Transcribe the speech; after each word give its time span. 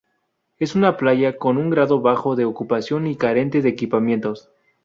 Es 0.57 0.73
una 0.73 0.97
playa 0.97 1.37
con 1.37 1.59
un 1.59 1.69
grado 1.69 2.01
bajo 2.01 2.35
de 2.35 2.45
ocupación 2.45 3.05
y 3.05 3.15
carente 3.15 3.61
de 3.61 3.69
equipamientos. 3.69 4.49